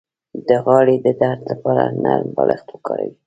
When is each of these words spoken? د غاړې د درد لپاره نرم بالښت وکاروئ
د 0.47 0.49
غاړې 0.65 0.95
د 1.05 1.07
درد 1.21 1.41
لپاره 1.51 1.83
نرم 2.03 2.29
بالښت 2.35 2.67
وکاروئ 2.71 3.11